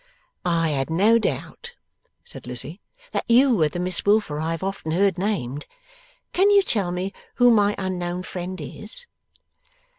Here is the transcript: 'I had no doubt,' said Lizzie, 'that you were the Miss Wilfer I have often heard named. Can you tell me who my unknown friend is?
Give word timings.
'I 0.43 0.69
had 0.69 0.89
no 0.89 1.19
doubt,' 1.19 1.75
said 2.23 2.47
Lizzie, 2.47 2.81
'that 3.11 3.25
you 3.29 3.55
were 3.55 3.69
the 3.69 3.77
Miss 3.77 4.03
Wilfer 4.03 4.39
I 4.39 4.49
have 4.49 4.63
often 4.63 4.93
heard 4.93 5.19
named. 5.19 5.67
Can 6.33 6.49
you 6.49 6.63
tell 6.63 6.91
me 6.91 7.13
who 7.35 7.51
my 7.51 7.75
unknown 7.77 8.23
friend 8.23 8.59
is? 8.59 9.05